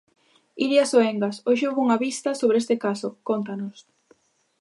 [0.65, 3.77] Iria Soengas, hoxe houbo unha vista sobre este caso, cóntanos.